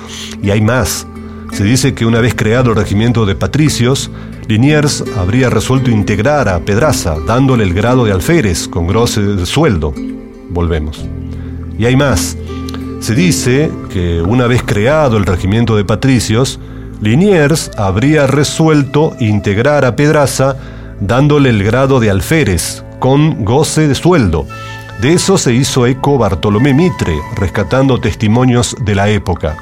Y 0.41 0.49
hay 0.49 0.59
más. 0.59 1.05
Se 1.51 1.63
dice 1.63 1.93
que 1.93 2.07
una 2.07 2.19
vez 2.19 2.33
creado 2.33 2.71
el 2.71 2.77
regimiento 2.77 3.27
de 3.27 3.35
patricios, 3.35 4.09
Liniers 4.47 5.03
habría 5.19 5.51
resuelto 5.51 5.91
integrar 5.91 6.49
a 6.49 6.57
Pedraza, 6.61 7.17
dándole 7.27 7.63
el 7.63 7.75
grado 7.75 8.03
de 8.03 8.11
alférez 8.11 8.67
con 8.67 8.87
grosso 8.87 9.45
sueldo. 9.45 9.93
Volvemos. 10.49 11.05
Y 11.77 11.85
hay 11.85 11.95
más. 11.95 12.35
Se 13.01 13.13
dice 13.13 13.69
que 13.93 14.23
una 14.23 14.47
vez 14.47 14.63
creado 14.63 15.17
el 15.17 15.27
regimiento 15.27 15.75
de 15.75 15.85
patricios, 15.85 16.59
Liniers 17.01 17.71
habría 17.77 18.27
resuelto 18.27 19.15
integrar 19.19 19.85
a 19.85 19.95
Pedraza 19.95 20.55
dándole 20.99 21.49
el 21.49 21.63
grado 21.63 21.99
de 21.99 22.11
alférez, 22.11 22.83
con 22.99 23.43
goce 23.43 23.87
de 23.87 23.95
sueldo. 23.95 24.45
De 25.01 25.13
eso 25.13 25.39
se 25.39 25.51
hizo 25.51 25.87
eco 25.87 26.19
Bartolomé 26.19 26.75
Mitre, 26.75 27.17
rescatando 27.35 27.99
testimonios 27.99 28.75
de 28.85 28.93
la 28.93 29.09
época. 29.09 29.57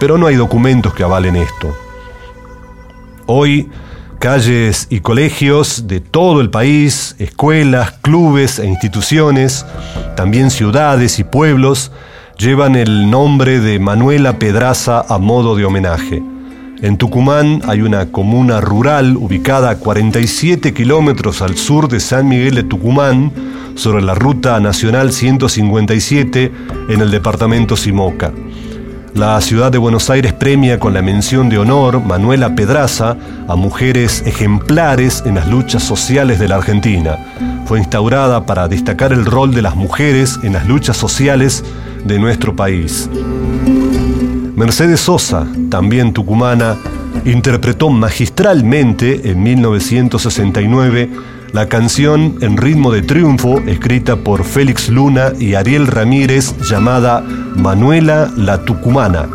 Pero 0.00 0.18
no 0.18 0.26
hay 0.26 0.34
documentos 0.34 0.92
que 0.92 1.04
avalen 1.04 1.36
esto. 1.36 1.78
Hoy, 3.26 3.70
calles 4.18 4.88
y 4.90 4.98
colegios 4.98 5.86
de 5.86 6.00
todo 6.00 6.40
el 6.40 6.50
país, 6.50 7.14
escuelas, 7.20 7.92
clubes 8.02 8.58
e 8.58 8.66
instituciones, 8.66 9.64
también 10.16 10.50
ciudades 10.50 11.20
y 11.20 11.24
pueblos, 11.24 11.92
llevan 12.36 12.74
el 12.74 13.08
nombre 13.08 13.60
de 13.60 13.78
Manuela 13.78 14.40
Pedraza 14.40 15.04
a 15.08 15.18
modo 15.18 15.54
de 15.54 15.64
homenaje. 15.64 16.20
En 16.82 16.96
Tucumán 16.96 17.60
hay 17.66 17.82
una 17.82 18.06
comuna 18.06 18.60
rural 18.62 19.16
ubicada 19.16 19.68
a 19.68 19.76
47 19.76 20.72
kilómetros 20.72 21.42
al 21.42 21.58
sur 21.58 21.88
de 21.88 22.00
San 22.00 22.26
Miguel 22.26 22.54
de 22.54 22.62
Tucumán, 22.62 23.32
sobre 23.74 24.02
la 24.02 24.14
Ruta 24.14 24.58
Nacional 24.60 25.12
157 25.12 26.52
en 26.88 27.00
el 27.00 27.10
departamento 27.10 27.76
Simoca. 27.76 28.32
La 29.14 29.40
ciudad 29.40 29.70
de 29.70 29.78
Buenos 29.78 30.08
Aires 30.08 30.32
premia 30.32 30.78
con 30.78 30.94
la 30.94 31.02
mención 31.02 31.48
de 31.48 31.58
honor 31.58 32.00
Manuela 32.00 32.54
Pedraza 32.54 33.16
a 33.46 33.56
mujeres 33.56 34.22
ejemplares 34.24 35.22
en 35.26 35.34
las 35.34 35.48
luchas 35.48 35.82
sociales 35.82 36.38
de 36.38 36.48
la 36.48 36.56
Argentina. 36.56 37.18
Fue 37.66 37.78
instaurada 37.78 38.46
para 38.46 38.68
destacar 38.68 39.12
el 39.12 39.26
rol 39.26 39.52
de 39.52 39.62
las 39.62 39.76
mujeres 39.76 40.38
en 40.42 40.54
las 40.54 40.66
luchas 40.66 40.96
sociales 40.96 41.64
de 42.04 42.18
nuestro 42.18 42.56
país. 42.56 43.10
Mercedes 44.60 45.00
Sosa, 45.00 45.46
también 45.70 46.12
tucumana, 46.12 46.76
interpretó 47.24 47.88
magistralmente 47.88 49.30
en 49.30 49.42
1969 49.42 51.10
la 51.52 51.66
canción 51.66 52.36
en 52.42 52.58
ritmo 52.58 52.92
de 52.92 53.00
triunfo 53.00 53.58
escrita 53.60 54.16
por 54.16 54.44
Félix 54.44 54.90
Luna 54.90 55.32
y 55.38 55.54
Ariel 55.54 55.86
Ramírez 55.86 56.54
llamada 56.68 57.22
Manuela 57.22 58.30
la 58.36 58.62
Tucumana. 58.62 59.30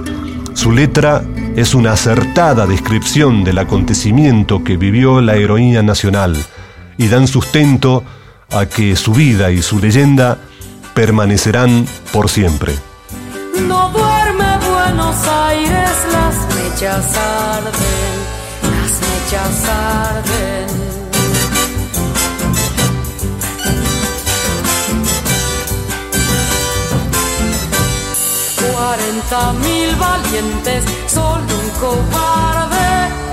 Su 0.54 0.72
letra 0.72 1.24
es 1.56 1.74
una 1.74 1.94
acertada 1.94 2.68
descripción 2.68 3.44
del 3.44 3.58
acontecimiento 3.58 4.64
que 4.64 4.78
vivió 4.78 5.22
la 5.22 5.38
heroína 5.38 5.82
nacional 5.82 6.38
y 7.00 7.08
dan 7.08 7.28
sustento 7.28 8.04
a 8.52 8.68
que 8.68 8.96
su 8.96 9.12
vida 9.12 9.50
y 9.50 9.64
su 9.64 9.80
leyenda 9.80 10.38
permanecerán 10.94 11.88
por 12.14 12.30
siempre. 12.30 12.74
mechas 16.76 17.18
arden, 17.18 18.16
las 18.64 18.94
mechas 19.00 19.70
arden. 19.70 20.68
Cuarenta 28.74 29.54
mil 29.54 29.96
valientes, 29.96 30.84
solo 31.08 31.54
un 31.64 31.70
cobarde 31.80 33.25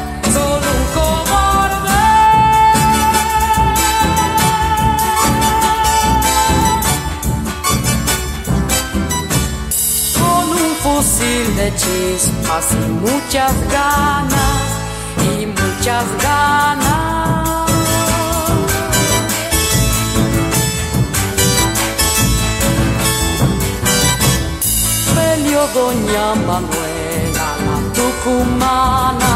fusil 11.03 11.57
de 11.57 11.73
chispas 11.75 12.67
y 12.73 12.75
muchas 13.07 13.55
ganas, 13.71 14.63
y 15.35 15.47
muchas 15.47 16.05
ganas. 16.23 17.71
Peleó 25.15 25.67
doña 25.75 26.35
Manuela, 26.47 27.49
la 27.67 27.79
tucumana, 27.99 29.35